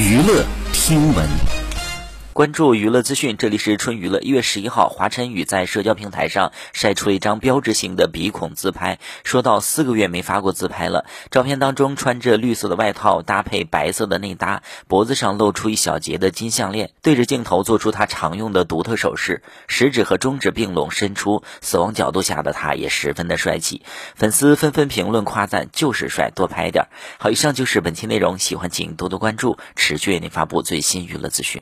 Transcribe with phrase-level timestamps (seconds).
[0.00, 1.59] 娱乐听闻。
[2.40, 4.18] 关注娱乐资讯，这里是春娱乐。
[4.20, 11.04] 一月十一号，华晨宇在社交平台上晒出了一张标志性的鼻孔自拍，说到四个月没发过自拍了。
[11.30, 23.82] 照片当中穿着绿色的外套，搭配白色的内搭，脖子上露出一小截的金项链，对着镜头做出他常用的独特手势，食指和中指并拢伸出，死亡角度下的他也十分的帅气。
[24.14, 26.86] 粉丝纷纷评论夸赞，就是帅，多拍点。
[27.18, 31.58] 好，以上就是本期内容，喜欢请多多关注，持续为您发布最新娱乐资讯。